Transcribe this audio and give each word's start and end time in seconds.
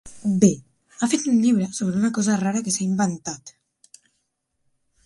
Bé, 0.43 0.47
ha 0.99 1.09
fet 1.11 1.27
un 1.33 1.37
llibre 1.43 1.67
sobre 1.81 2.01
una 2.01 2.11
cosa 2.17 2.39
rara 2.43 2.65
que 2.69 2.75
s'ha 2.79 2.85
inventat. 2.87 3.57